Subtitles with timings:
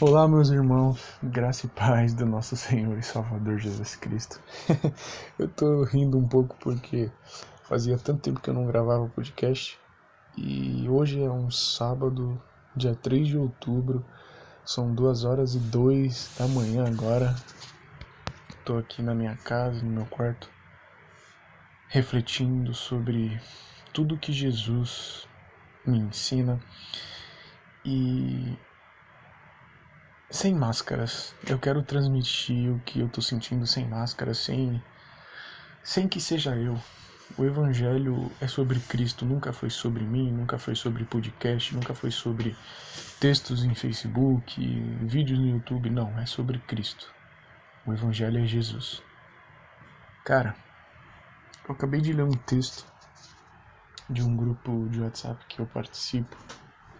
[0.00, 4.40] Olá, meus irmãos, graça e paz do nosso Senhor e Salvador Jesus Cristo.
[5.36, 7.10] eu tô rindo um pouco porque
[7.64, 9.76] fazia tanto tempo que eu não gravava podcast
[10.36, 12.40] e hoje é um sábado,
[12.76, 14.06] dia 3 de outubro,
[14.64, 17.34] são 2 horas e 2 da manhã agora.
[18.64, 20.48] Tô aqui na minha casa, no meu quarto,
[21.88, 23.36] refletindo sobre
[23.92, 25.26] tudo que Jesus
[25.84, 26.60] me ensina
[27.84, 28.56] e
[30.30, 31.34] sem máscaras.
[31.46, 34.82] Eu quero transmitir o que eu tô sentindo sem máscaras, sem
[35.82, 36.78] sem que seja eu.
[37.36, 42.10] O evangelho é sobre Cristo, nunca foi sobre mim, nunca foi sobre podcast, nunca foi
[42.10, 42.56] sobre
[43.20, 44.60] textos em Facebook,
[45.02, 47.12] vídeos no YouTube, não, é sobre Cristo.
[47.86, 49.02] O evangelho é Jesus.
[50.24, 50.54] Cara,
[51.66, 52.86] eu acabei de ler um texto
[54.10, 56.36] de um grupo de WhatsApp que eu participo.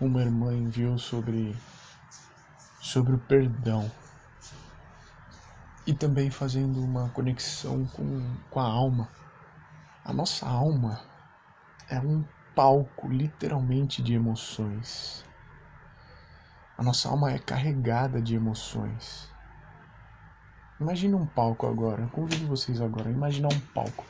[0.00, 1.56] Uma irmã enviou sobre
[2.86, 3.90] sobre o perdão
[5.84, 9.08] e também fazendo uma conexão com, com a alma.
[10.04, 11.00] A nossa alma
[11.90, 15.24] é um palco literalmente de emoções.
[16.78, 19.28] A nossa alma é carregada de emoções.
[20.80, 24.04] Imagine um palco agora, convido vocês agora a imaginar um palco.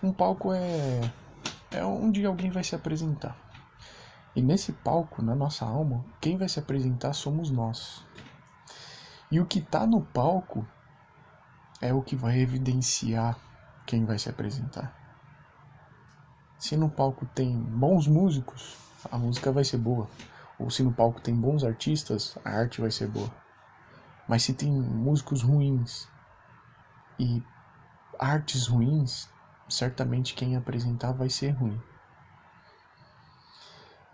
[0.00, 1.00] Um palco é
[1.72, 3.36] é onde alguém vai se apresentar.
[4.34, 8.04] E nesse palco, na nossa alma, quem vai se apresentar somos nós.
[9.30, 10.66] E o que está no palco
[11.80, 13.38] é o que vai evidenciar
[13.86, 14.94] quem vai se apresentar.
[16.58, 18.76] Se no palco tem bons músicos,
[19.10, 20.08] a música vai ser boa.
[20.58, 23.30] Ou se no palco tem bons artistas, a arte vai ser boa.
[24.28, 26.08] Mas se tem músicos ruins
[27.18, 27.42] e
[28.18, 29.28] artes ruins,
[29.68, 31.80] certamente quem apresentar vai ser ruim.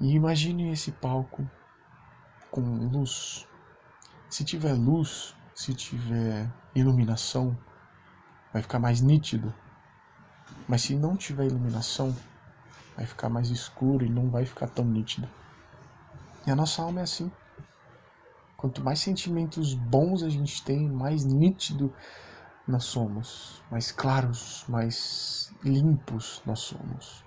[0.01, 1.49] E imagine esse palco
[2.51, 3.47] com luz.
[4.31, 7.59] Se tiver luz, se tiver iluminação,
[8.53, 9.53] vai ficar mais nítido.
[10.69, 12.15] Mas se não tiver iluminação,
[12.97, 15.29] vai ficar mais escuro e não vai ficar tão nítido.
[16.47, 17.31] E a nossa alma é assim.
[18.57, 21.93] Quanto mais sentimentos bons a gente tem, mais nítido
[22.67, 27.25] nós somos, mais claros, mais limpos nós somos.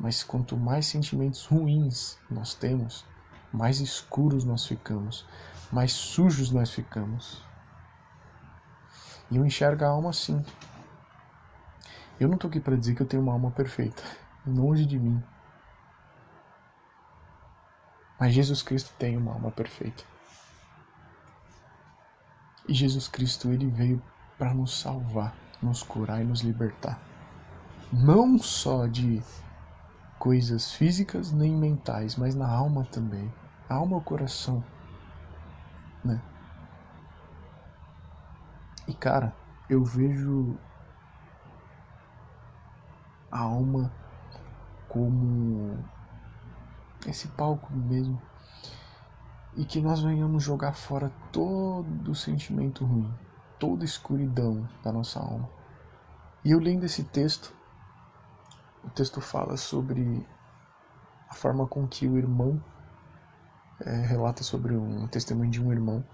[0.00, 3.04] Mas quanto mais sentimentos ruins nós temos,
[3.52, 5.26] mais escuros nós ficamos,
[5.70, 7.44] mais sujos nós ficamos.
[9.30, 10.42] E eu enxergo a alma assim.
[12.18, 14.02] Eu não estou aqui para dizer que eu tenho uma alma perfeita,
[14.46, 15.22] longe de mim.
[18.18, 20.02] Mas Jesus Cristo tem uma alma perfeita.
[22.66, 24.02] E Jesus Cristo ele veio
[24.38, 26.98] para nos salvar, nos curar e nos libertar.
[27.92, 29.22] Não só de
[30.20, 33.32] coisas físicas nem mentais, mas na alma também.
[33.66, 34.62] A alma é o coração,
[36.04, 36.22] né?
[38.86, 39.34] E cara,
[39.66, 40.58] eu vejo
[43.30, 43.90] a alma
[44.90, 45.82] como
[47.06, 48.20] esse palco mesmo
[49.56, 53.10] e que nós venhamos jogar fora todo sentimento ruim,
[53.58, 55.48] toda escuridão da nossa alma.
[56.44, 57.54] E eu lendo esse texto,
[58.84, 60.26] o texto fala sobre
[61.28, 62.62] a forma com que o irmão
[63.80, 66.04] é, relata sobre um testemunho de um irmão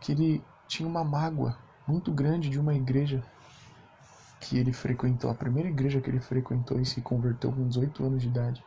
[0.00, 1.56] que ele tinha uma mágoa
[1.86, 3.22] muito grande de uma igreja
[4.40, 8.22] que ele frequentou, a primeira igreja que ele frequentou e se converteu com 18 anos
[8.22, 8.64] de idade.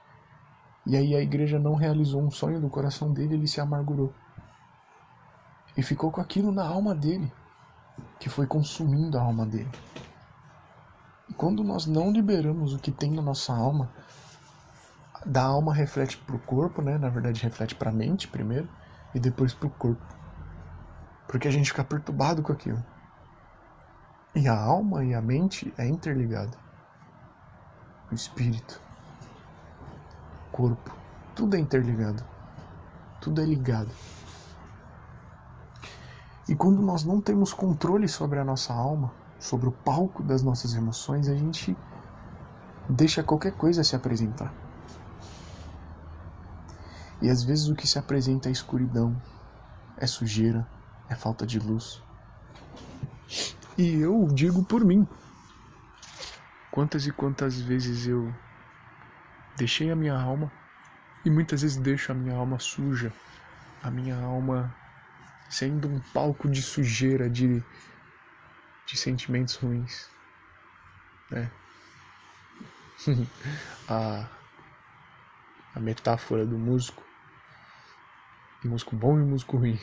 [0.85, 4.13] E aí a igreja não realizou um sonho do coração dele, ele se amargurou.
[5.77, 7.31] E ficou com aquilo na alma dele,
[8.19, 9.69] que foi consumindo a alma dele.
[11.37, 13.89] Quando nós não liberamos o que tem na nossa alma,
[15.25, 16.97] da alma reflete para o corpo, né?
[16.97, 18.67] Na verdade, reflete para a mente primeiro
[19.13, 20.03] e depois para o corpo.
[21.27, 22.83] Porque a gente fica perturbado com aquilo.
[24.33, 26.57] E a alma e a mente é interligado.
[28.11, 28.81] O espírito,
[30.47, 30.91] o corpo,
[31.35, 32.23] tudo é interligado.
[33.21, 33.91] Tudo é ligado.
[36.49, 40.73] E quando nós não temos controle sobre a nossa alma, sobre o palco das nossas
[40.75, 41.75] emoções, a gente
[42.87, 44.53] deixa qualquer coisa se apresentar.
[47.21, 49.19] E às vezes o que se apresenta é escuridão,
[49.97, 50.67] é sujeira,
[51.09, 52.01] é falta de luz.
[53.77, 55.07] E eu digo por mim.
[56.71, 58.33] Quantas e quantas vezes eu
[59.57, 60.51] deixei a minha alma
[61.25, 63.11] e muitas vezes deixo a minha alma suja,
[63.83, 64.73] a minha alma
[65.49, 67.61] sendo um palco de sujeira, de
[68.85, 70.09] de sentimentos ruins.
[71.29, 71.51] Né?
[73.87, 74.27] a,
[75.75, 77.03] a metáfora do músico
[78.63, 79.79] músico bom e músico ruim.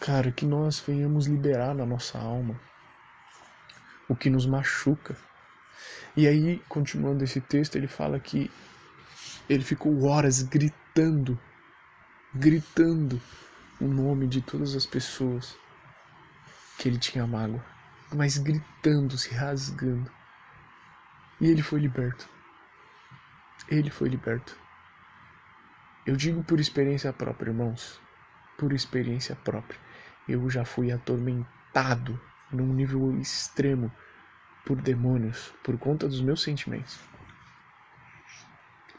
[0.00, 2.58] Cara, que nós venhamos liberar na nossa alma
[4.08, 5.16] o que nos machuca.
[6.16, 8.50] E aí, continuando esse texto, ele fala que
[9.48, 11.38] ele ficou horas gritando,
[12.34, 13.20] gritando
[13.80, 15.56] o nome de todas as pessoas
[16.82, 17.64] que ele tinha mágoa,
[18.12, 20.10] mas gritando, se rasgando.
[21.40, 22.28] E ele foi liberto.
[23.68, 24.58] Ele foi liberto.
[26.04, 28.00] Eu digo por experiência própria, irmãos.
[28.58, 29.78] Por experiência própria.
[30.28, 32.20] Eu já fui atormentado
[32.50, 33.92] num nível extremo
[34.66, 36.98] por demônios por conta dos meus sentimentos.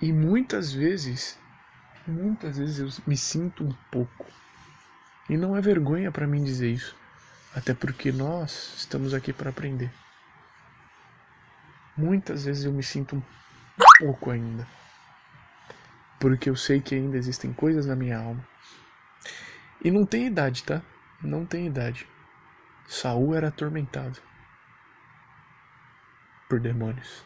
[0.01, 1.37] E muitas vezes,
[2.07, 4.25] muitas vezes eu me sinto um pouco.
[5.29, 7.02] E não é vergonha para mim dizer isso,
[7.55, 9.91] até porque nós estamos aqui para aprender.
[11.95, 13.23] Muitas vezes eu me sinto um
[13.99, 14.67] pouco ainda.
[16.19, 18.47] Porque eu sei que ainda existem coisas na minha alma.
[19.83, 20.81] E não tem idade, tá?
[21.21, 22.07] Não tem idade.
[22.87, 24.19] Saul era atormentado
[26.49, 27.23] por demônios.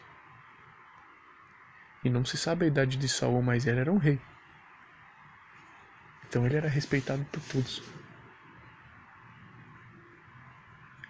[2.04, 4.20] E não se sabe a idade de Saul, mas ele era um rei.
[6.28, 7.82] Então ele era respeitado por todos.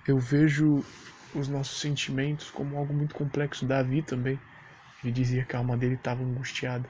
[0.09, 0.83] Eu vejo
[1.35, 3.67] os nossos sentimentos como algo muito complexo.
[3.67, 4.41] Davi também.
[5.05, 6.89] Ele dizia que a alma dele estava angustiada.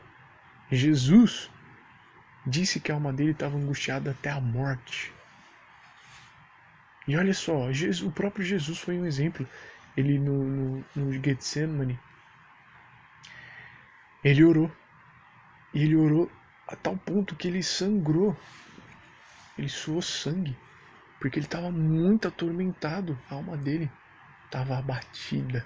[0.71, 1.51] Jesus
[2.47, 5.13] disse que a alma dele estava angustiada até a morte.
[7.09, 9.45] E olha só, Jesus, o próprio Jesus foi um exemplo.
[9.97, 11.99] Ele no, no, no Getsemane,
[14.23, 14.71] ele orou.
[15.75, 16.31] E ele orou
[16.69, 18.37] a tal ponto que ele sangrou.
[19.59, 20.57] Ele suou sangue.
[21.21, 23.19] Porque ele estava muito atormentado.
[23.31, 23.91] A alma dele
[24.45, 25.65] estava abatida.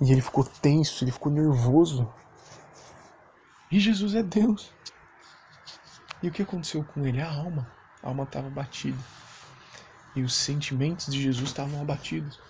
[0.00, 2.12] E ele ficou tenso, ele ficou nervoso.
[3.70, 4.72] E Jesus é Deus.
[6.22, 7.20] E o que aconteceu com ele?
[7.20, 7.70] A alma.
[8.02, 8.98] A alma estava abatida.
[10.16, 12.40] E os sentimentos de Jesus estavam abatidos.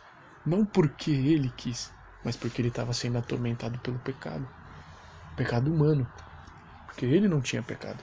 [0.44, 1.92] Não porque ele quis,
[2.22, 4.46] mas porque ele estava sendo atormentado pelo pecado.
[5.36, 6.06] Pecado humano.
[6.86, 8.02] Porque ele não tinha pecado.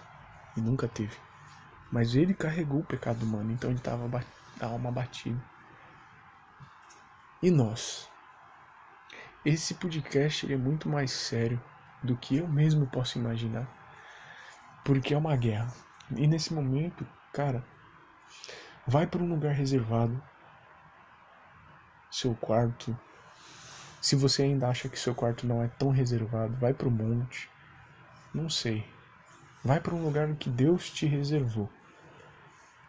[0.58, 1.16] E nunca teve.
[1.92, 4.10] Mas ele carregou o pecado humano, então ele estava
[4.62, 5.42] a alma abatida.
[7.44, 8.08] E nós?
[9.44, 11.62] Esse podcast é muito mais sério
[12.04, 13.68] do que eu mesmo posso imaginar.
[14.86, 15.74] Porque é uma guerra.
[16.16, 17.66] E nesse momento, cara,
[18.88, 20.22] vai para um lugar reservado.
[22.10, 22.98] Seu quarto.
[24.02, 27.50] Se você ainda acha que seu quarto não é tão reservado, vai para o monte.
[28.34, 28.88] Não sei.
[29.64, 31.70] Vai para um lugar que Deus te reservou.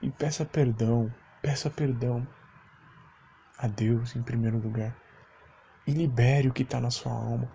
[0.03, 2.27] E peça perdão, peça perdão
[3.57, 4.97] a Deus em primeiro lugar.
[5.87, 7.49] E libere o que está na sua alma.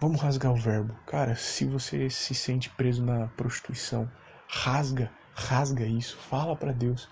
[0.00, 0.94] Vamos rasgar o verbo.
[1.06, 4.10] Cara, se você se sente preso na prostituição,
[4.48, 7.08] rasga, rasga isso, fala para Deus.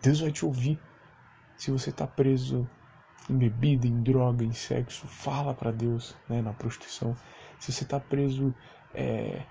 [0.00, 0.80] Deus vai te ouvir.
[1.56, 2.68] Se você está preso
[3.28, 7.16] em bebida, em droga, em sexo, fala para Deus, né, na prostituição.
[7.58, 8.54] Se você está preso
[8.94, 9.42] é,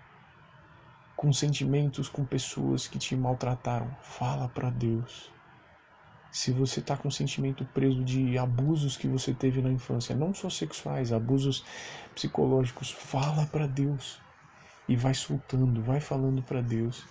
[1.21, 5.31] com sentimentos com pessoas que te maltrataram, fala para Deus
[6.31, 10.49] se você está com sentimento preso de abusos que você teve na infância, não só
[10.49, 11.63] sexuais, abusos
[12.15, 14.19] psicológicos, fala para Deus
[14.87, 17.05] e vai soltando, vai falando para Deus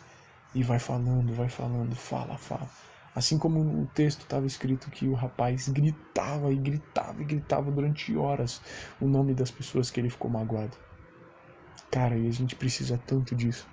[0.56, 2.68] e vai falando, vai falando, fala, fala.
[3.14, 8.16] Assim como no texto estava escrito que o rapaz gritava e gritava e gritava durante
[8.16, 8.60] horas
[9.00, 10.76] o nome das pessoas que ele ficou magoado.
[11.92, 13.68] Cara, e a gente precisa tanto disso.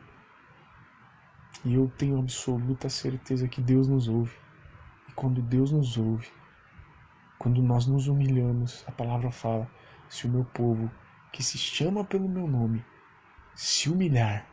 [1.65, 4.35] E eu tenho absoluta certeza que Deus nos ouve
[5.17, 6.27] quando Deus nos ouve,
[7.39, 9.67] quando nós nos humilhamos, a palavra fala:
[10.07, 10.89] se o meu povo,
[11.33, 12.85] que se chama pelo meu nome,
[13.55, 14.47] se humilhar,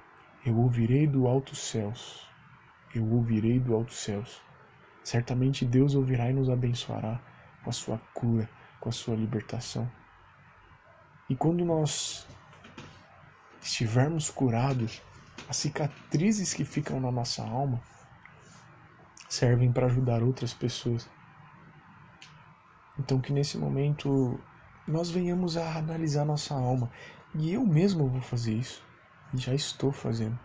[0.44, 2.26] eu ouvirei do alto céus.
[2.94, 4.40] Eu ouvirei do alto céus.
[5.02, 7.20] Certamente Deus ouvirá e nos abençoará
[7.62, 8.49] com a sua cura,
[8.80, 9.90] com a sua libertação.
[11.28, 12.26] E quando nós
[13.61, 15.02] estivermos curados,
[15.49, 17.81] as cicatrizes que ficam na nossa alma
[19.29, 21.09] servem para ajudar outras pessoas.
[22.99, 24.41] Então que nesse momento
[24.87, 26.91] nós venhamos a analisar nossa alma.
[27.35, 28.83] E eu mesmo vou fazer isso.
[29.35, 30.38] Já estou fazendo.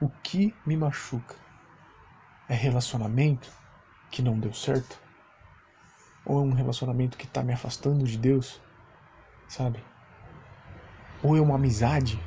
[0.00, 1.36] O que me machuca?
[2.48, 3.50] É relacionamento
[4.10, 5.00] que não deu certo?
[6.24, 8.60] Ou é um relacionamento que está me afastando de Deus?
[9.48, 9.82] Sabe?
[11.22, 12.20] Ou é uma amizade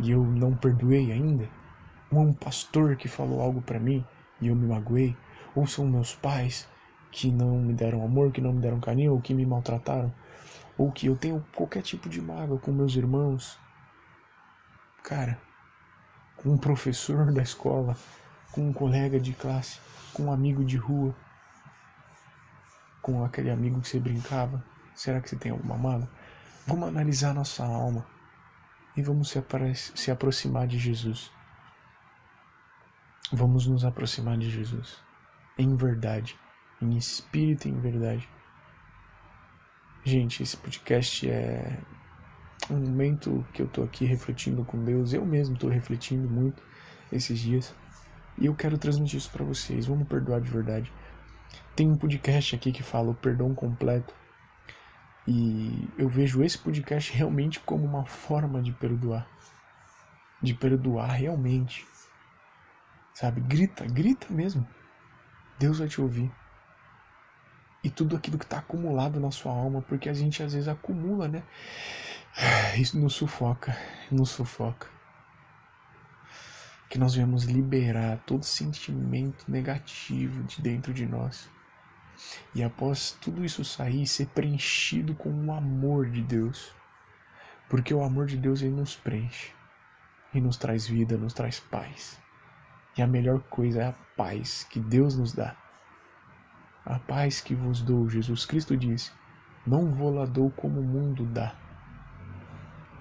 [0.00, 1.48] e eu não perdoei ainda?
[2.10, 4.04] Ou é um pastor que falou algo para mim
[4.40, 5.16] e eu me magoei,
[5.54, 6.68] ou são meus pais
[7.10, 10.12] que não me deram amor, que não me deram carinho, ou que me maltrataram,
[10.76, 13.58] ou que eu tenho qualquer tipo de mágoa com meus irmãos.
[15.02, 15.40] cara,
[16.36, 17.96] com um professor da escola,
[18.52, 19.80] com um colega de classe,
[20.12, 21.14] com um amigo de rua,
[23.02, 24.62] com aquele amigo que você brincava?
[24.94, 26.08] Será que você tem alguma mágoa?
[26.66, 28.06] Vamos analisar nossa alma
[28.98, 29.40] e vamos se,
[29.94, 31.30] se aproximar de Jesus.
[33.32, 34.98] Vamos nos aproximar de Jesus
[35.56, 36.36] em verdade,
[36.82, 38.28] em espírito e em verdade.
[40.02, 41.78] Gente, esse podcast é
[42.68, 45.12] um momento que eu tô aqui refletindo com Deus.
[45.12, 46.60] Eu mesmo tô refletindo muito
[47.12, 47.72] esses dias.
[48.36, 49.86] E eu quero transmitir isso para vocês.
[49.86, 50.92] Vamos perdoar de verdade.
[51.76, 54.12] Tem um podcast aqui que fala o perdão completo.
[55.30, 59.28] E eu vejo esse podcast realmente como uma forma de perdoar.
[60.40, 61.86] De perdoar realmente.
[63.12, 63.42] Sabe?
[63.42, 64.66] Grita, grita mesmo.
[65.58, 66.32] Deus vai te ouvir.
[67.84, 71.28] E tudo aquilo que está acumulado na sua alma, porque a gente às vezes acumula,
[71.28, 71.42] né?
[72.80, 73.76] Isso nos sufoca,
[74.10, 74.88] nos sufoca.
[76.88, 81.50] Que nós viemos liberar todo sentimento negativo de dentro de nós.
[82.54, 86.72] E após tudo isso sair, ser preenchido com o amor de Deus.
[87.68, 89.52] Porque o amor de Deus ele nos preenche.
[90.34, 92.20] E nos traz vida, nos traz paz.
[92.96, 95.56] E a melhor coisa é a paz que Deus nos dá.
[96.84, 99.12] A paz que vos dou, Jesus Cristo disse,
[99.66, 101.54] não vou lá dou como o mundo dá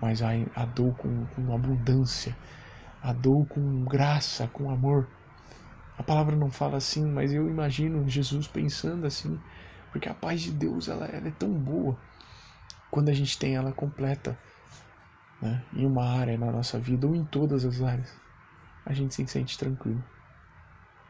[0.02, 2.36] mas a, a dou com, com abundância,
[3.02, 5.08] a dou com graça, com amor.
[5.98, 9.40] A palavra não fala assim, mas eu imagino Jesus pensando assim,
[9.92, 11.98] porque a paz de Deus ela, ela é tão boa
[12.92, 14.38] quando a gente tem ela completa
[15.42, 18.14] né, em uma área na nossa vida ou em todas as áreas.
[18.86, 20.04] A gente se sente tranquilo.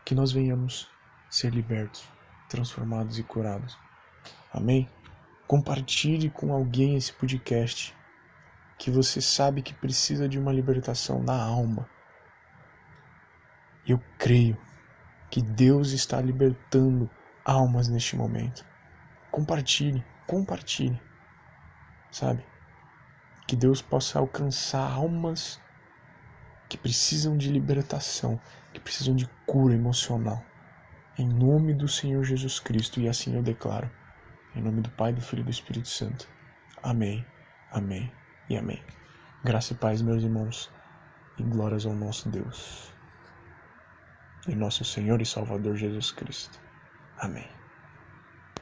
[0.04, 0.90] Que nós venhamos
[1.30, 2.08] ser libertos,
[2.50, 3.78] transformados e curados.
[4.54, 4.90] Amém?
[5.46, 7.96] Compartilhe com alguém esse podcast
[8.78, 11.90] que você sabe que precisa de uma libertação na alma.
[13.86, 14.58] Eu creio
[15.30, 17.10] que Deus está libertando
[17.46, 18.66] almas neste momento.
[19.32, 21.00] Compartilhe, compartilhe.
[22.12, 22.46] Sabe?
[23.48, 25.60] Que Deus possa alcançar almas
[26.70, 28.40] que precisam de libertação,
[28.74, 30.44] que precisam de cura emocional.
[31.18, 33.90] Em nome do Senhor Jesus Cristo, e assim eu declaro.
[34.56, 36.28] Em nome do Pai, do Filho e do Espírito Santo.
[36.84, 37.26] Amém.
[37.72, 38.12] Amém
[38.50, 38.82] e amém.
[39.44, 40.72] Graça e paz, meus irmãos,
[41.38, 42.94] e glórias ao nosso Deus,
[44.48, 46.60] e nosso Senhor e Salvador Jesus Cristo.
[47.20, 47.57] Amém.